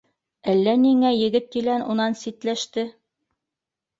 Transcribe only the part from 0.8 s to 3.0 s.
ниңә егет-елән унан ситләште